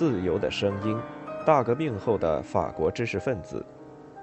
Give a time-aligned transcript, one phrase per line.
[0.00, 0.96] 自由的声音》，
[1.44, 3.62] 大革命后的法国知识分子，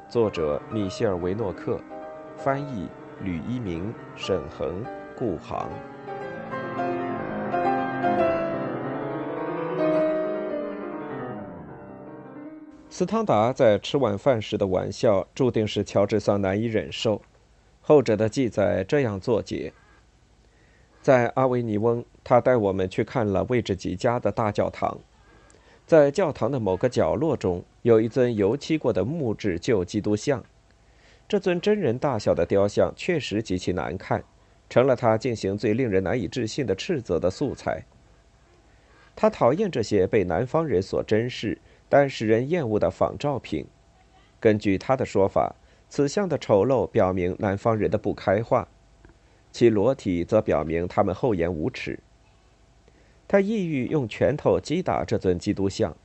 [0.10, 1.80] 作者米歇尔·维诺克，
[2.36, 2.90] 翻译
[3.22, 4.84] 吕一鸣、沈恒、
[5.16, 5.70] 顾航。
[12.90, 17.22] 斯汤达在吃晚饭时的玩笑，注定是乔治桑难以忍受。
[17.82, 19.72] 后者的记载这样作结：
[21.04, 24.98] 在阿维尼翁，他带我们去看了位置极佳的大教堂。
[25.88, 30.44] 在教堂的某个角落中，有一尊油漆过的木质旧基督像。
[31.28, 34.24] 这尊真人大小的雕像确实极其难看，
[34.70, 37.84] 成了他进行最令人难以置信的斥责的素材。
[39.16, 41.58] 他讨厌这些被南方人所珍视。
[41.90, 43.66] 但使人厌恶的仿照品，
[44.42, 45.56] 根据他的说法，
[45.88, 48.68] 此像的丑陋表明南方人的不开化，
[49.54, 51.98] 其裸体则表明他们厚颜无耻。
[53.28, 55.96] 他意欲用拳头击打这尊基督像。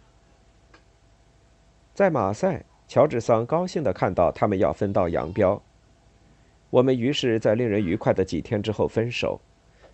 [1.95, 5.63] 在马赛，乔治桑高兴地看到他们要分道扬镳。
[6.71, 9.41] 我们于是，在令人愉快的几天之后分手。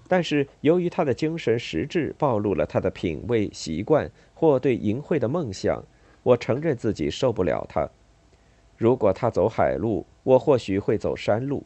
[0.07, 5.85] 但是，由于他的精神实质暴露了他的品味习惯或对淫秽的梦想，
[6.23, 7.91] 我承认自己受不了他。
[8.77, 11.65] 如果他走海路，我或许会走山路。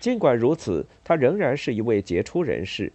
[0.00, 2.92] 尽管如此，他仍然是一位杰出人士。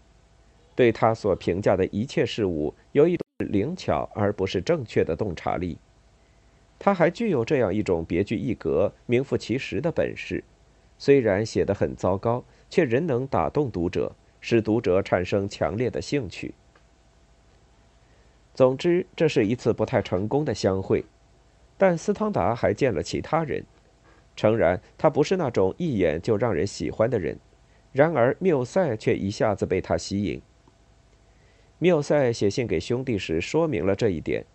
[0.76, 5.78] 对他所评价的一切事物，有一种灵巧而不是正确的洞察力。
[6.80, 10.44] 他还具有这样一种别具一格、名副其实的本事，
[10.98, 14.16] 虽然写得很糟糕，却仍能打动读者。
[14.46, 16.54] 使读者产生强烈的兴趣。
[18.54, 21.06] 总之，这是一次不太成功的相会，
[21.78, 23.64] 但斯汤达还见了其他人。
[24.36, 27.40] 诚然，他不是那种一眼就让人喜欢的人，
[27.94, 30.42] 然而缪塞却一下子被他吸引。
[31.84, 34.46] 缪塞写信给兄弟时说明了这一点，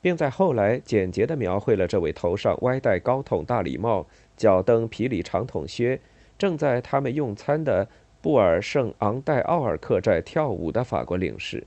[0.00, 4.04] 并在后来简洁地描绘了这位头上歪戴高筒大礼帽、
[4.36, 6.00] 脚蹬皮里长筒靴、
[6.36, 7.88] 正在他们用餐的。
[8.20, 11.66] 布尔圣昂代奥尔客栈跳舞的法国领事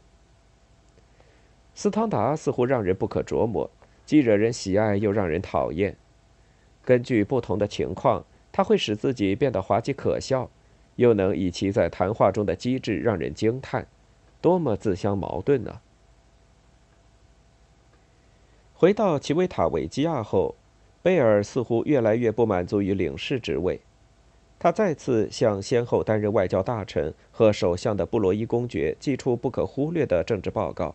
[1.73, 3.69] 斯汤达似乎让人不可琢磨，
[4.05, 5.95] 既惹人喜爱又让人讨厌。
[6.85, 10.49] 根据不同的情况，他会使自己变得滑稽可笑，
[10.95, 13.85] 又能以其在谈话中的机智让人惊叹，
[14.45, 15.81] 多么自相矛盾呢？
[18.75, 20.53] 回到奇维塔维基亚后，
[21.01, 23.81] 贝尔似乎越来越不满足于领事职位。
[24.59, 30.93] 他再次向先后担任外交大臣和首相的布罗伊公爵寄出不可忽略的政治报告。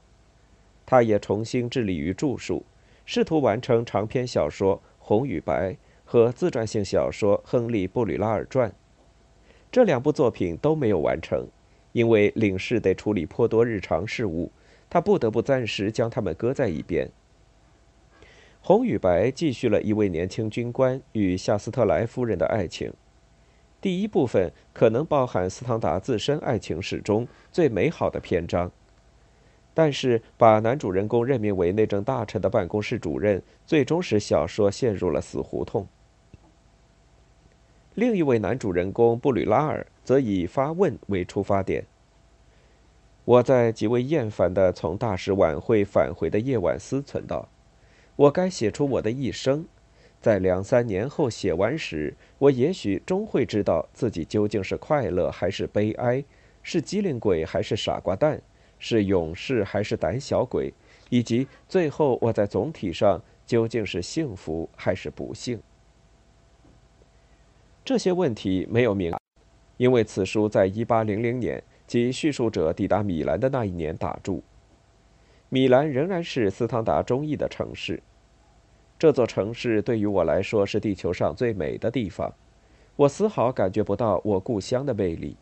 [0.86, 2.64] 他也重新致力于著述，
[3.04, 5.72] 试图完成长篇小说《红与白》
[6.04, 8.70] 和自传性小说《亨利·布吕拉尔传》。
[9.72, 11.48] 这两部作品都没有完成，
[11.92, 14.50] 因为领事得处理颇多日常事务，
[14.88, 17.06] 他不得不暂时将他们搁在一边。
[18.60, 22.92] 《红与白》继续了一位年轻军官与夏斯特莱夫人的爱情。
[23.80, 28.70] 第一部分可能包含斯汤达自身爱情史中最美好的篇章，
[29.72, 35.88] 但是把男主人公任命为内政大臣的办公室主任，最终使小说陷入了死胡同。
[37.94, 41.84] 另一位男主人公布吕拉尔则以发问为出发点。
[43.24, 47.48] 我在极为厌烦的从大使晚会返回的夜晚思忖道
[48.16, 49.66] ：“我该写出我的一生。”
[50.20, 56.22] 在两三年后写完时，我也许终会知道自己究竟是快乐还是悲哀，
[56.62, 58.42] 是机灵鬼还是傻瓜蛋，
[58.78, 60.74] 是勇士还是胆小鬼，
[61.08, 65.58] 以及最后我在总体上究竟是幸福还是不幸。
[67.82, 69.14] 这些问题没有明，
[69.80, 74.42] 因为此书在一八零零年，即叙述者抵达米兰的那一年打住。
[75.48, 78.02] 米兰仍然是斯汤达中意的城市。
[78.98, 82.30] 这座城市对于我来说是地球上最美的地方，
[82.94, 85.34] 我丝毫感觉不到我故乡的魅力。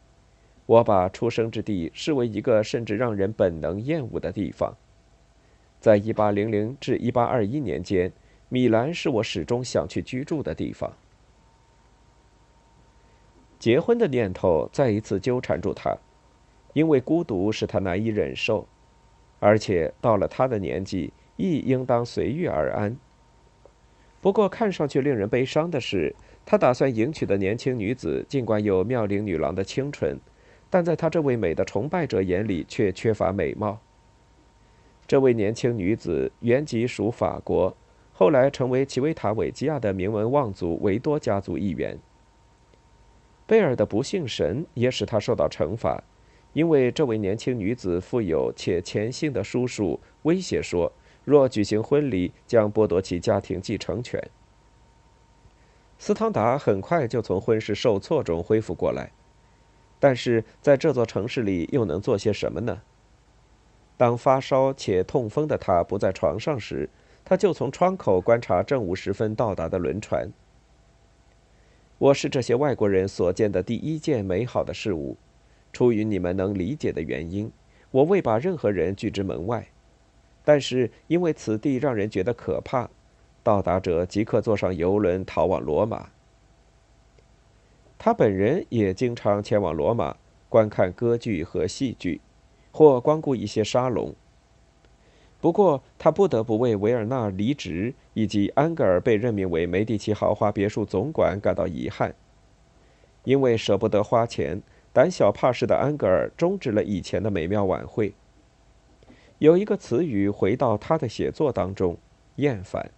[0.67, 4.73] 我把出生之地视为一个甚至让人本能厌恶的地方。
[5.81, 8.13] 在1800至1821年间，
[8.49, 10.93] 米兰是我始终想去居住的地方。
[13.59, 15.97] 结婚的念头再一次纠缠住他，
[16.75, 18.67] 因为孤独使他难以忍受，
[19.41, 22.97] 而且到了他的年纪，亦应当随遇而安。
[24.21, 26.15] 不过，看上去令人悲伤的是，
[26.47, 30.19] 他打算迎娶的年轻女子，尽管有妙龄女郎的清纯，
[30.71, 33.79] 但在他这位美的崇拜者眼里却缺乏美貌。
[35.07, 37.77] 这位年轻女子原籍属法国，
[38.13, 41.99] 后来成为奇维塔韦基亚的名门望族维多家族一员。
[43.49, 46.05] 贝尔的不幸神也使他受到惩罚，
[46.53, 50.93] 因为这位年轻女子富有且虔信的叔叔威胁说，
[51.25, 54.23] 若举行婚礼，将剥夺其家庭继承权。
[55.99, 59.11] 斯汤达很快就从婚事受挫中恢复过来，
[59.99, 62.83] 但是在这座城市里又能做些什么呢？
[63.97, 66.91] 当发烧且痛风的他不在床上时，
[67.25, 70.31] 他就从窗口观察正午时分到达的轮船。
[71.99, 75.17] 我是这些外国人所见的第一件美好的事物。
[75.73, 77.51] 出于你们能理解的原因，
[77.91, 79.67] 我未把任何人拒之门外。
[80.45, 82.89] 但是因为此地让人觉得可怕，
[83.43, 86.09] 到达者即刻坐上游轮逃往罗马。
[87.99, 90.17] 他本人也经常前往罗马
[90.49, 92.21] 观看歌剧和戏剧，
[92.71, 94.15] 或光顾一些沙龙。
[95.41, 102.15] 不过他不得不为维尔纳离职以及安格尔被任命为梅第奇豪华别墅总管感到遗憾，
[103.25, 104.61] 因为舍不得花钱。
[104.91, 108.15] 胆小怕事的安格尔终止了以前的美妙晚会。
[109.39, 111.97] 有一个词语回到他的写作当中：
[112.37, 112.91] 厌烦。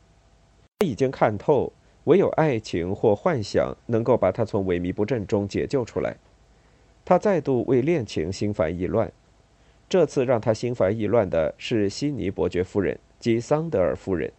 [0.79, 1.71] 他已经看透，
[2.05, 6.17] 唯有爱情或幻想能够把他从萎靡不振中解救出来。
[7.05, 9.13] 他再度为恋情心烦意乱。
[9.91, 14.33] 这次让他心烦意乱的是悉尼伯爵夫人及桑德尔夫人。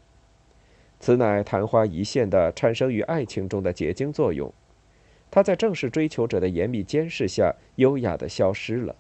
[0.98, 4.50] 此乃昙花一现的产生于爱情中的结晶作用。
[5.30, 8.96] 他在正式追求者的严密监视下，优雅地消失了。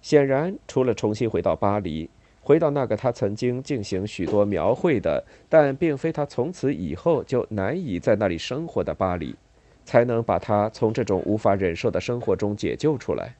[0.00, 2.08] 显然，除了重新回到巴黎，
[2.40, 9.36] 回到那个他曾经进行许多描绘的，但并非他从此以后就难以在那里生活的巴黎，
[9.84, 13.34] 才能把他从这种无法忍受的生活中解救出来。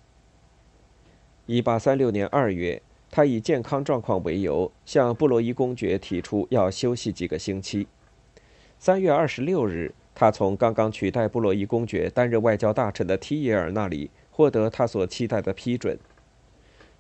[1.53, 2.81] 一八三六年二月，
[3.11, 7.89] 他以健康状况为由，向布洛伊公爵提出要休息几个星期。
[8.79, 9.93] 三月二十六日。
[10.15, 15.99] 他从刚刚取代布洛伊公爵担任外交大臣的提耶尔那里获得他所期待的批准。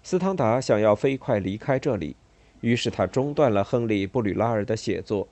[0.02, 2.16] 斯汤达想要飞快离开这里，
[2.60, 5.28] 于是他中断了亨利·布吕拉尔的写作。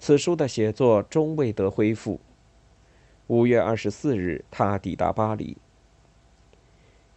[0.00, 2.18] 此书的写作终未得恢复。
[3.28, 5.56] 五月二十四日，他抵达巴黎。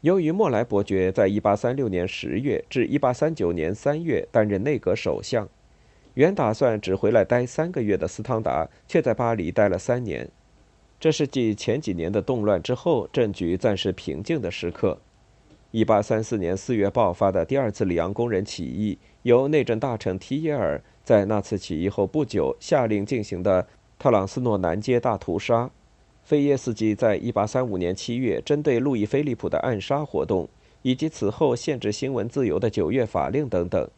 [0.02, 5.48] 由于莫莱伯爵在一八三六年十月至一八三九年三月担任内阁首相。
[6.14, 10.30] 原打算只回来待三个月的斯汤达，却在巴黎待了三年。
[11.00, 15.00] 这是继前几年的动乱之后，政局暂时平静的时刻。
[15.74, 23.68] 1834年4月爆发的第二次里昂工人起义，由内政大臣提耶尔在那次起义后不久下令进行的
[24.00, 25.70] 特朗斯诺南街大屠杀，
[26.28, 30.50] 菲耶斯基在1835年7月针对路易菲利普的暗杀活动，
[30.82, 33.90] 以及此后限制新闻自由的九月法令等等。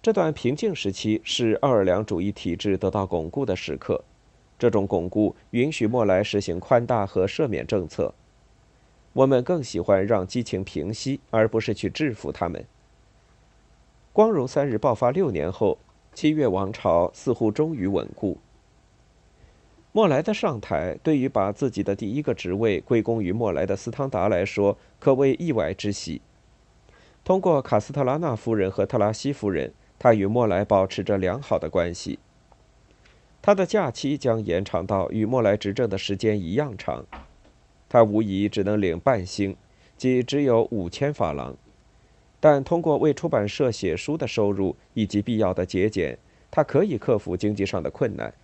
[0.00, 4.04] 这段平静时期是奥尔良主义体制得到巩固的时刻，
[4.56, 8.14] 这种巩固允许莫莱实行宽大和赦免政策。
[9.14, 12.64] 我们更喜欢让激情平息，而不是去制服他们。
[14.12, 15.76] 光荣三日爆发六年后，
[16.14, 18.38] 七月王朝似乎终于稳固。
[19.96, 26.20] 莫莱的上台，对于把自己的第一个职位归功于莫莱的斯汤达来说，可谓意外之喜。
[27.22, 29.72] 通过卡斯特拉纳夫人和特拉西夫人。
[29.96, 32.18] 他与莫莱保持着良好的关系。
[33.40, 37.06] 他的假期将延长到与莫莱执政的时间一样长。
[37.88, 39.56] 他无疑只能领半薪，
[39.96, 41.56] 即只有五千法郎，
[42.40, 46.18] 但通过为出版社写书的收入以及必要的节俭，
[46.50, 48.34] 他可以克服经济上的困难。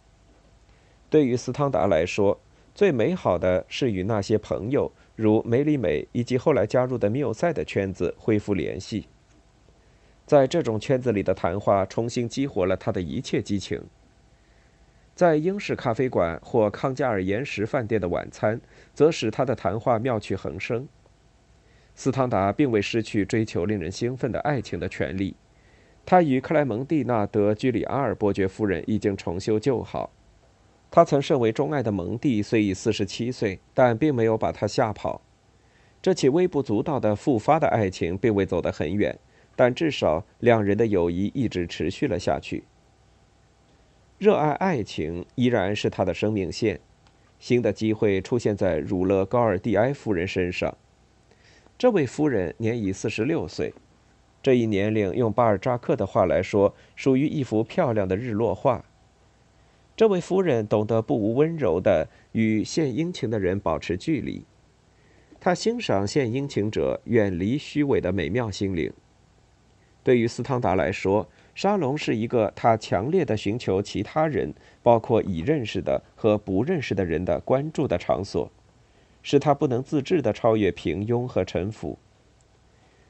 [1.11, 2.41] 对于斯汤达来说，
[2.73, 9.09] 最美好的是与那些朋友，如梅里美以及后来加入的缪塞的圈子恢复联系。
[10.25, 13.83] 在这种圈子里的谈话重新激活了他的一切激情。
[15.17, 18.61] 在英式咖啡馆或康加尔岩石饭店的晚餐，
[18.95, 20.87] 则使他的谈话妙趣横生。
[21.97, 25.35] 斯汤达并未失去追求令人兴奋的爱情的权利。
[26.07, 30.11] 他与克莱蒙蒂娜·德居里阿尔伯爵夫人已经重修旧好。
[30.91, 35.23] 他曾甚为钟爱的蒙蒂虽已四十七岁，但并没有把他吓跑。
[36.03, 39.19] 这起微不足道的复发的爱情并未走得很远。
[39.57, 42.65] 但至少两人的友谊一直持续了下去。
[44.17, 46.81] 热爱爱情依然是他的生命线。
[47.39, 50.75] 新的机会出现在儒勒高尔蒂埃夫人身上。
[51.77, 53.75] 这位夫人年已四十六岁，
[54.43, 58.83] 这一年龄用巴尔扎克的话来说，属于一幅漂亮的日落画。
[60.01, 64.43] 这位夫人懂得不无温柔的与献殷勤的人保持距离。
[65.39, 68.91] 她欣赏献殷勤者远离虚伪的美妙心灵。
[70.03, 78.51] 对于斯汤达来说，沙龙是一个他强烈的寻求其他人，包括已认识的和不认识的人的关注的场所。
[79.21, 81.99] 使他不能自制的超越平庸和臣服。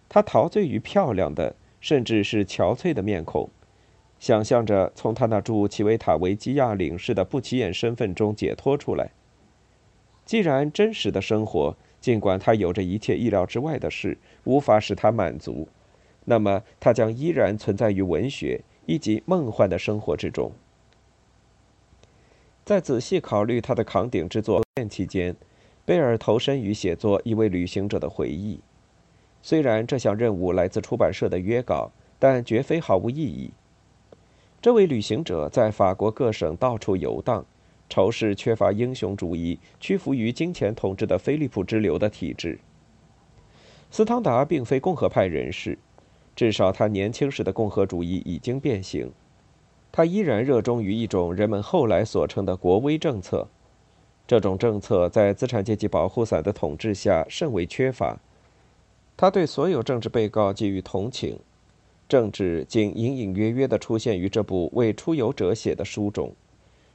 [0.09, 3.49] 他陶醉于漂亮的，甚至是憔悴的面孔，
[4.21, 9.11] 想象着从他那驻奇维塔维基亚领事的不起眼身份中解脱出来。
[10.27, 15.67] 既然真实的生活，尽管他有着一切意料之外的事，无法使他满足，
[16.27, 20.53] 那么他将依然存在于文学以及梦幻的生活之中。
[22.62, 25.35] 在仔细考虑他的扛鼎之作期间，
[25.87, 28.61] 贝尔投身于写作一位旅行者的回忆。
[29.43, 33.50] 虽然这项任务来自出版社的约稿，但绝非毫无意义。
[34.62, 37.47] 这位旅行者在法国各省到处游荡，
[37.88, 42.59] 仇视缺乏英雄主义、屈服于金钱统治的菲利普之流的体制。
[43.90, 45.79] 斯汤达并非共和派人士，
[46.37, 49.11] 至少他年轻时的共和主义已经变形。
[49.90, 53.49] 他依然热衷于一种人们后来所称的国威政策，
[54.26, 58.21] 这种政策在资产阶级保护伞的统治下甚为缺乏。
[59.17, 61.38] 他对所有政治被告给予同情，
[62.11, 66.35] 政治仅隐隐约约地出现于这部为出游者写的书中。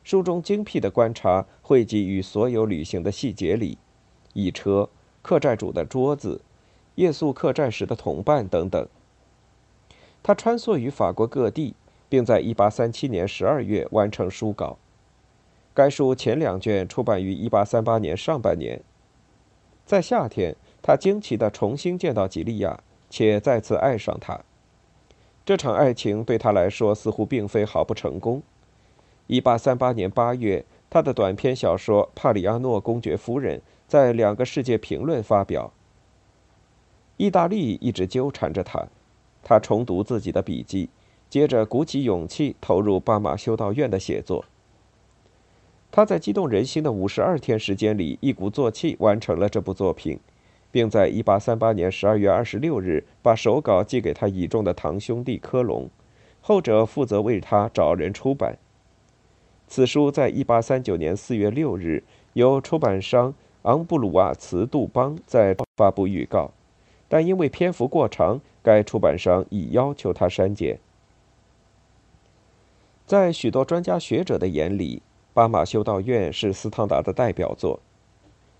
[0.04, 3.78] 书中精辟的观察汇集于所有旅行的细节里：
[4.34, 4.90] 一车、
[5.22, 6.42] 客栈主的桌子、
[6.96, 8.88] 夜宿客栈时的同伴等等。
[10.22, 11.74] 他穿梭于法国各地。
[12.08, 14.78] 并在1837年12月完成书稿。
[15.74, 18.82] 该书前两卷出版于1838年上半年。
[19.86, 22.80] 在夏天，他惊奇地重新见到吉利亚，
[23.10, 24.40] 且再次爱上她。
[25.46, 28.42] 这场爱情对他来说似乎并非毫不成功。
[29.28, 35.72] 1838年8月，他的短篇小说《帕里阿诺公爵夫人》在两个世界评论发表。
[37.18, 38.88] 意大利一直纠缠着他，
[39.44, 40.90] 他重读自己的笔记。
[41.28, 44.46] 接着鼓起勇气投入巴马修道院的写作。
[45.92, 50.20] 他在激动人心的五十二天时间里一鼓作气完成了这部作品，
[50.76, 55.90] 并在一八三八年十二月二十六日把手稿寄给他倚重的堂兄弟科隆，
[56.42, 58.58] 后者负责为他找人出版。
[59.70, 62.04] 此书在一八三九年四月六日
[62.34, 66.52] 由出版商昂布鲁瓦茨杜邦在发布预告，
[67.08, 70.78] 但因为篇幅过长，该出版商已要求他删减。
[73.06, 74.98] 在许多专家学者的眼里，
[75.34, 77.80] 《巴马修道院》是斯汤达的代表作。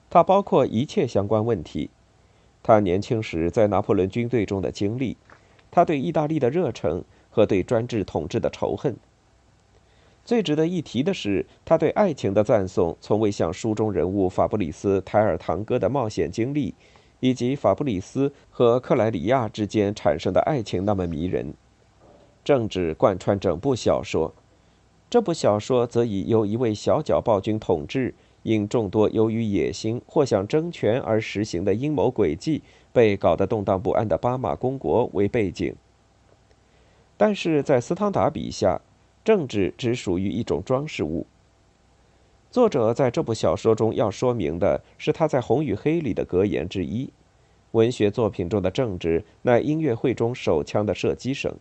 [0.10, 1.90] 它包括一切相关问题：
[2.68, 5.16] 他年轻时在拿破仑军队中的经历，
[5.70, 8.98] 他对意大利的热忱和对专制统治的仇恨。
[10.24, 16.74] 最值得一提的是，他对爱情的赞颂从未像书中人物法布里斯·泰尔堂哥的冒险经历，
[17.20, 21.54] 以及法布里斯和克莱里亚之间产生的爱情那么迷人。
[22.44, 24.34] 政治贯穿整部小说，
[25.08, 32.62] 这部小说则以由一位小脚暴君统治、因众多由于野心或想争权而实行的阴谋诡计
[32.94, 35.76] 被搞得动荡不安的巴马公国为背景。
[37.18, 38.80] 但是在斯汤达笔下，
[39.24, 41.26] 政治只属于一种装饰物。
[42.52, 47.10] 作者在这部小说中要说明的是他在《红与黑》里的格言之一：
[47.72, 51.52] 文学作品中的政治乃音乐会中手枪的射击声。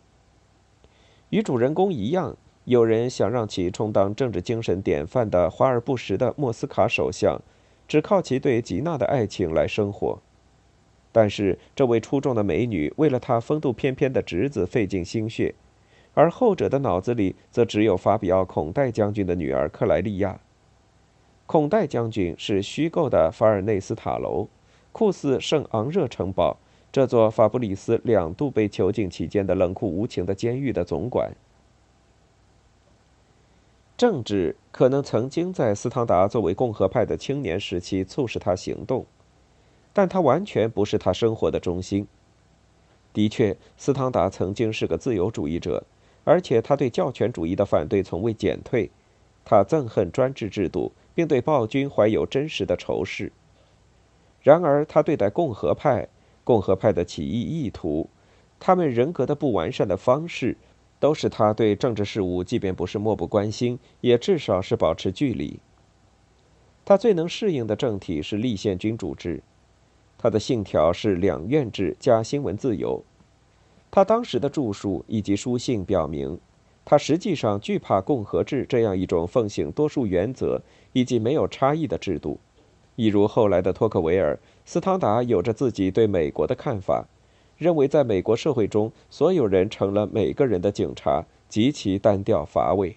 [1.31, 7.41] 与主人公一样，有人想让其充当政治精神典范的华而不实的莫斯卡首相，
[7.87, 10.19] 只靠其对吉娜的爱情来生活。
[11.13, 15.55] 但是，这位出众的美女为了他风度翩翩的侄子费尽心血，
[16.15, 20.41] 而后者的脑子里则只有法比奥孔代将军的女儿克莱利亚。
[21.47, 24.49] 孔代将军是虚构的法尔内斯塔楼，
[24.91, 26.57] 酷似圣昂热城堡。
[26.91, 31.31] 这座法布里斯两度被囚禁期间的冷酷无情的监狱的总管，
[33.97, 39.07] 政治可能曾经在斯汤达作为共和派的青年时期促使他行动，
[39.93, 42.07] 但他完全不是他生活的中心。
[43.13, 45.85] 的确，斯汤达曾经是个自由主义者，
[46.25, 48.91] 而且他对教权主义的反对从未减退。
[49.45, 53.31] 他憎恨专制制度，并对暴君怀有真实的仇视。
[54.43, 56.09] 然而，他对待共和派。
[56.43, 58.11] 共和派的起义意图，
[58.61, 60.59] 他们人格的不完善的方式，
[61.05, 65.61] 都是他对政治事务，即便不是漠不关心，也至少是保持距离。
[66.83, 69.43] 他最能适应的政体是立宪君主制，
[70.17, 73.05] 他的信条是两院制加新闻自由。
[73.91, 76.41] 他当时的著述以及书信表明，
[76.87, 80.63] 他实际上惧怕共和制这样一种奉行多数原则
[80.95, 82.41] 以及没有差异的制度。
[82.97, 87.05] 一如后来的托克维尔，斯汤达有着自己对美国的看法，
[87.57, 92.97] 认为在美国社会中，所有人成了每个人的警察，极其单调乏味。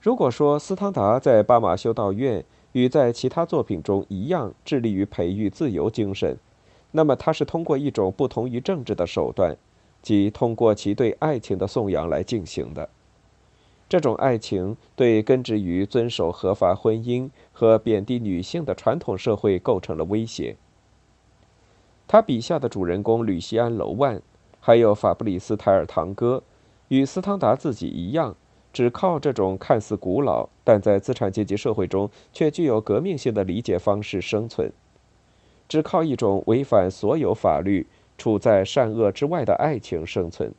[0.00, 6.36] 如果说斯汤达在巴马修道院与在其他作品中一样致力于培育自由精神，
[6.92, 9.56] 那么他是通过一种不同于政治的手段，
[10.00, 12.88] 即通过其对爱情的颂扬来进行的。
[13.88, 20.56] 这种爱情对根植于遵守合法婚姻和贬低女性的传统社会构成了威胁。
[22.08, 24.20] 他笔下的主人公吕西安·楼万，
[24.60, 26.42] 还有法布里斯·泰尔堂哥，
[26.88, 28.34] 与斯汤达自己一样，
[28.72, 34.72] 只靠这种看似古老但在资产阶级社会中却具有革命性的理解方式生存，
[35.68, 37.86] 只靠一种违反所有法律、
[38.16, 40.50] 处在善恶之外的爱情生存。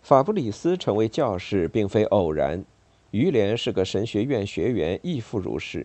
[0.00, 2.64] 法布里斯成为教士并非偶然，
[3.10, 5.84] 于连是个神学院学员亦复如是。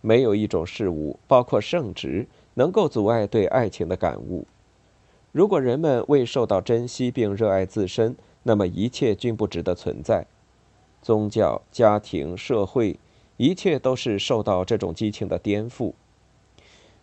[0.00, 4.46] 没有一种事物，包括圣职，能够阻碍对爱情的感悟。
[5.32, 10.26] 如果人们未受到珍惜并热爱自身，那么一切均不值得存在。
[11.02, 12.98] 宗教、家庭、社会，
[13.36, 15.92] 一切都是受到这种激情的颠覆。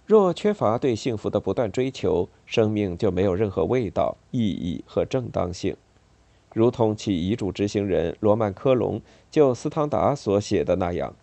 [0.06, 5.76] 若缺乏对幸福的不断追求，生命就没有任何味道、意义和正当性。
[6.54, 11.14] 如同其遗嘱执行人罗曼·科隆就斯汤达所写的那样，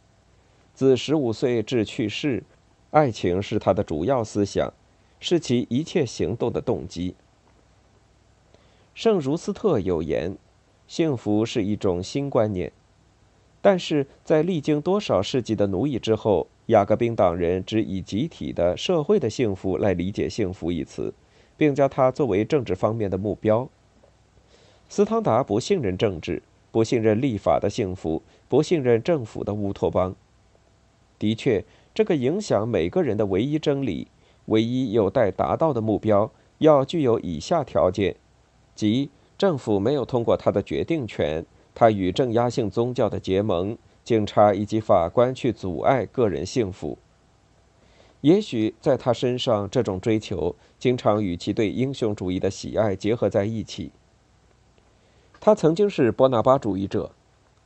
[0.73, 2.43] 自十五岁至去世，
[2.91, 4.73] 爱情是他的主要思想，
[5.21, 7.15] 是其一切行动的动机。
[8.95, 10.37] 圣茹斯特有言
[10.89, 12.73] ：“幸福是一种新观念。”
[13.61, 21.13] 但是在历经多少世纪的奴役之后，雅各宾党人只以集体的社会的幸福来理解“幸福”一词，
[21.57, 23.69] 并将它作为政治方面的目标。
[24.89, 30.15] 斯汤达不信任政治，不信任立法的幸福，不信任政府的乌托邦。
[31.19, 31.65] 的确，
[31.95, 34.09] 这个影响每个人的唯一真理、
[34.47, 38.17] 唯一有待达到的目标，要具有以下条件：
[38.75, 46.99] 即政府没有通过他的决定权，他与镇压性宗教的结盟，警察以及法官去阻碍个人幸福。
[48.21, 53.93] 也许在他身上，这种追求经常与其对英雄主义的喜爱结合在一起。
[55.39, 57.13] 他曾经是波拿巴主义者，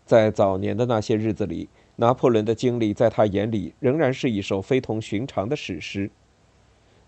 [0.05, 1.71] 在早年的那些日子里，
[2.03, 6.11] 拿破仑的经历在他眼里仍然是一首非同寻常的史诗。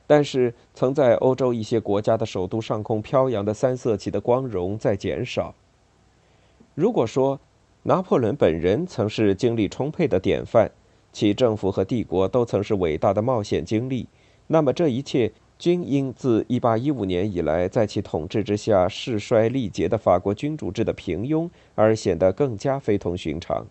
[0.06, 5.52] 但是，曾在欧洲一些国家的首都上空飘扬的三色旗的光荣在减少。
[6.76, 7.40] 如果说
[7.82, 10.70] 拿破仑本人曾是精力充沛的典范，
[11.12, 14.06] 其政府和帝国都曾是伟大的冒险经历，
[14.46, 15.32] 那么这一切。
[15.56, 23.64] 均因自1815年以来在其统治之下势衰力竭的法国君主制的平庸而显得更加非同寻常。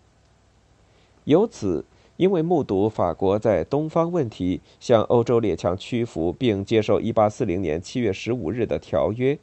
[1.24, 1.84] 由此，
[2.16, 9.38] 因为目睹法国在东方问题向欧洲列强屈服，并接受1840年7月15日的条约，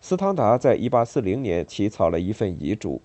[0.00, 3.00] 斯汤达在1840年起草了一份遗嘱。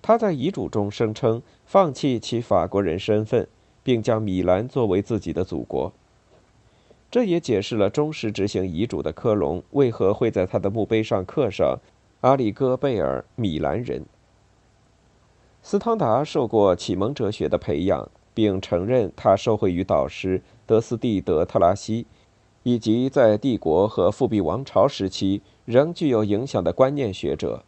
[0.00, 3.48] 他在遗嘱中声称放弃其法国人身份，
[3.82, 5.92] 并将米兰作为自己的祖国。
[7.10, 11.78] 这也解释了忠实执行遗嘱的科隆为何会在他的墓碑上刻上
[12.20, 14.04] “阿里戈贝尔，米兰人”。
[15.70, 22.06] 斯汤达受过启蒙哲学的培养，并承认他受惠于导师德斯蒂德特拉西，
[22.62, 27.62] 以及在帝国和复辟王朝时期仍具有影响的观念学者。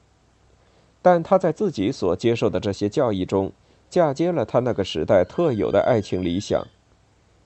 [1.02, 3.52] 但他在自己所接受的这些教义中，
[3.90, 6.66] 嫁接了他那个时代特有的爱情理想，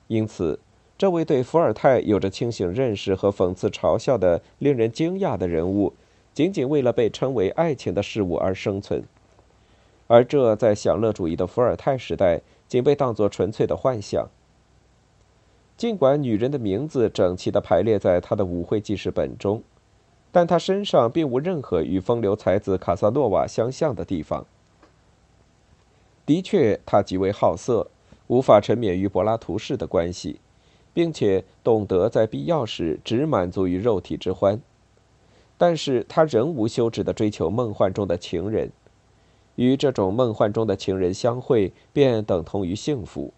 [0.07, 0.61] 因此。
[0.97, 5.91] 这位对伏尔泰有着清醒认识和讽刺嘲笑的令人惊讶的人物，
[6.33, 9.03] 仅仅为了被称为爱情的事物而生存，
[10.07, 14.27] 而这在享乐主义的伏尔泰时代，仅被当作纯粹的幻想。
[15.77, 19.63] 尽管女人的名字整齐地排列在他的舞会记事本中，
[20.31, 24.45] 但他身上并无任何与风流才子卡萨诺瓦相像的地方。
[26.25, 27.89] 的确，他极为好色，
[28.27, 30.39] 无法沉湎于柏拉图式的关系。
[30.95, 34.61] 并且懂得在必要时只满足于肉体之欢，
[35.57, 38.71] 但是他仍无休止地追求梦幻中的情人，
[39.55, 43.33] 与这种梦幻中的情人相会，便等同于幸福。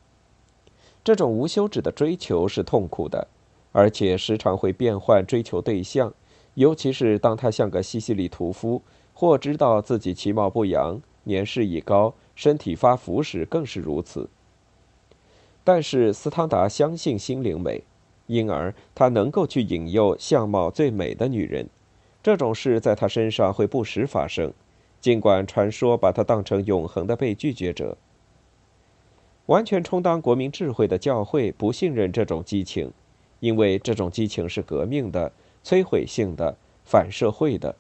[1.04, 3.28] 这种无休止的追求是痛苦的，
[3.72, 6.14] 而且时常会变换追求对象，
[6.56, 8.82] 尤其是当他像个西西里屠夫，
[9.14, 14.30] 或知道自己其貌不扬、年事已高、身体发福时，更是如此。
[15.64, 17.84] 但是斯汤达相信心灵美，
[18.26, 21.70] 因而他能够去引诱相貌最美的女人。
[22.24, 24.52] 这种事在他身上会不时发生，
[25.08, 27.96] 尽管传说把他当成永恒的被拒绝者。
[29.46, 32.92] 完全充当国民智慧的教会不信任这种激情，
[33.40, 35.32] 因为这种激情是革命的、
[35.64, 37.78] 摧毁性的、反社会的。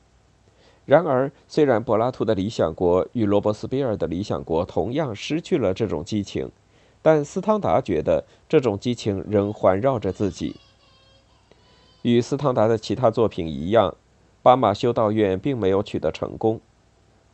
[0.86, 6.50] 然而，虽然柏拉图的理想国与罗伯斯庇尔的理想国同样失去了这种激情，
[7.02, 10.56] 但斯汤达觉得这种激情仍环绕着自己。
[12.04, 13.92] 与斯汤达的其他作品一样，
[14.42, 16.62] 《巴马修道院》并没有取得成功。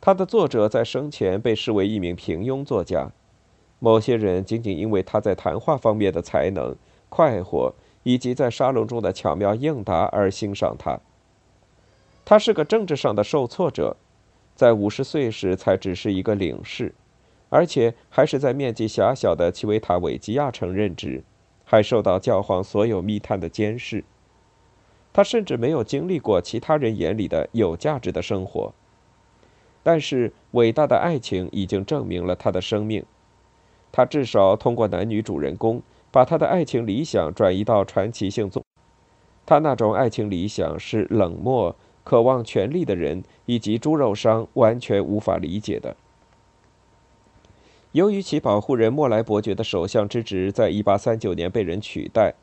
[0.04, 3.10] 他的作者在生前被视为一名平庸作家，
[3.78, 6.76] 某些人仅仅因为他在谈话方面的才能、
[7.08, 11.00] 快活以及在沙龙中的巧妙应答而欣赏他。
[12.22, 13.96] 他是个政治上的受挫者，
[14.54, 16.94] 在五十岁时才只是一个领事，
[17.48, 21.24] 而且还是在面积狭小的奇维塔韦吉亚城任职，
[21.64, 24.04] 还受到教皇所有密探的监视。
[25.14, 28.74] 他甚至没有经历过其他人眼里的有价值的生活。
[29.84, 33.04] 但是，伟大的爱情已经证明了他的生命。
[33.92, 38.64] 他至少通过男女主人公，把他的爱情理想转移到传奇性作。
[39.46, 41.76] 他那种爱情理想是冷漠。
[42.06, 45.96] 渴望权力的人以及猪肉商完全无法理解的。
[47.92, 52.34] 由于其保护人莫莱伯爵的首相之职在1839年被人取代，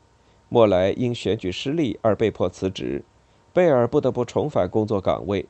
[0.48, 3.04] 莫莱因选举失利而被迫辞职，
[3.52, 5.46] 贝尔不得不重返工作岗位。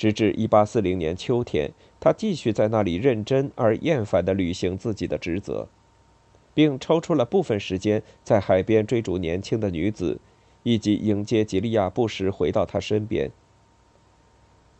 [0.00, 5.68] 直至1840年秋天，他继续在那里认真而厌烦地履行自己的职责，
[6.54, 10.18] 并抽出了部分时间在海边追逐年轻的女子，
[10.62, 13.30] 以及迎接吉利亚不时回到他身边。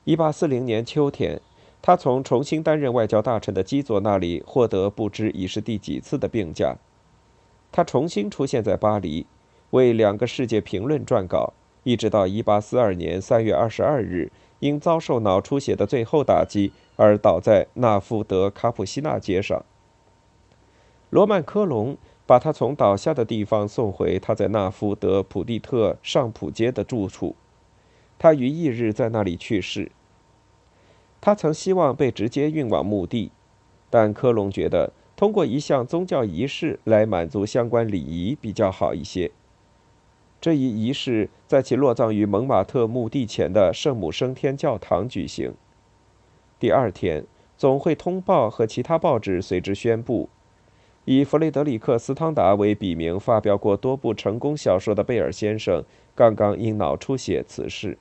[0.05, 1.39] 一八四零年秋天，
[1.83, 6.79] 他从重新担任外交大臣的基佐那里获得不知已是第几次的病假。
[7.71, 9.27] 他重新出现在巴黎，
[9.73, 11.53] 为两个世界评论撰稿，
[11.83, 19.65] 一直到一八四二年三月二十二日，因遭受脑出血的最后打击而倒在纳夫德卡普西纳街上。
[21.11, 27.35] 罗曼科隆把他从倒下的地方送回他在纳夫德普蒂特上普街的住处。
[28.19, 29.91] 他于翌日在那里去世。
[31.21, 33.31] 他曾希望被直接运往墓地，
[33.91, 39.31] 但科隆觉得通过一项宗教仪式来满足相关礼仪比较好一些。
[40.41, 45.53] 这一仪式在其落葬于蒙马特墓地前的圣母升天教堂举行。
[46.59, 47.23] 第二天，
[47.59, 50.31] 《总会通报》和其他报纸随之宣布，
[51.05, 57.99] 以弗雷德里克·斯汤达为笔名发表过多部成功小说的贝尔先生刚刚因脑出血辞世。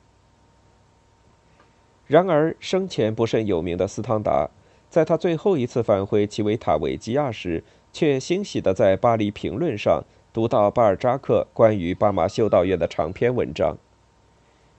[2.07, 4.49] 然而，生前不甚有名的斯汤达，
[4.89, 13.77] 在他最后一次返回奇维塔维吉亚时，却欣喜地在《巴黎评论》上读到巴尔扎克关于巴马修道院的长篇文章。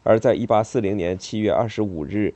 [0.02, 2.34] 而在1840年7月25日，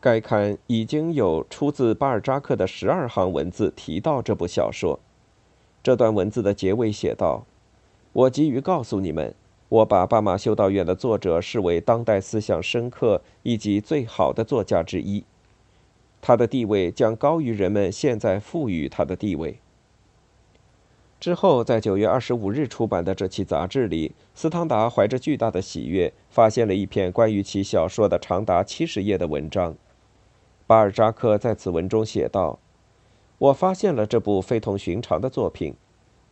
[0.00, 4.98] 该刊已经有出自巴尔扎克的十二行文字提到这部小说。
[5.82, 7.44] 这段文字的结尾写道
[8.12, 9.34] ：“我急于告诉你们。”
[9.70, 15.24] 我把巴马修道院的作者视为当代思想深刻以及最好的作家之一，
[16.20, 19.58] 他的地位将高于人们现在赋予他的地位。
[21.20, 29.74] 之后，在九月二十五日出版的这期杂志里，斯汤达怀着巨大的喜悦，发现了一篇关于其小说的长达七十页的文章。
[30.66, 32.58] 巴尔扎克在此文中写道
[33.38, 35.74] ：“我发现了这部非同寻常的作品。”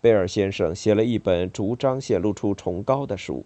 [0.03, 3.45] 贝尔先生写了一本逐章显露出崇高的书。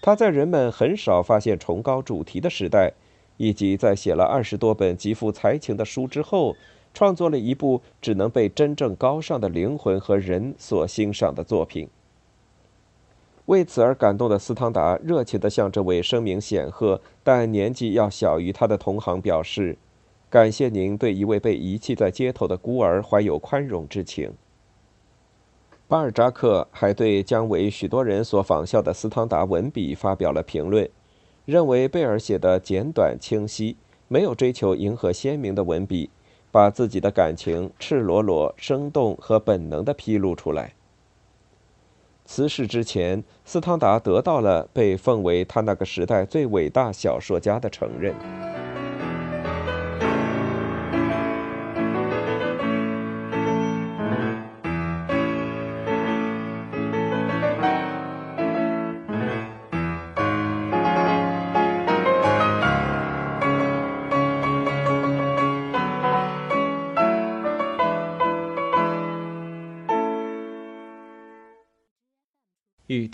[0.00, 2.92] 他在人们很少发现崇高主题的时代，
[3.36, 6.56] 以及在写了二十多本极富才情的书之后，
[6.96, 11.90] 创作了一部只能被真正高尚的灵魂和人所欣赏的作品。
[13.44, 19.76] 为此而感动的斯汤达热情地向这位声名显赫但年纪要小于他的同行表示
[20.30, 24.32] ：“感谢您对一位被遗弃在街头的孤儿怀有宽容之情。”
[25.86, 30.88] 巴尔扎克还对将为许多人所仿效的斯汤达文笔发表了评论，
[31.44, 33.76] 认为贝尔写的简短清晰，
[34.08, 36.08] 没有追求迎合鲜明的文笔，
[36.50, 40.72] 把自己的感情赤裸裸、生动和本能地披露出来。
[42.24, 48.14] 辞世之前，斯汤达得到了被奉为他那个时代最伟大小说家的承认。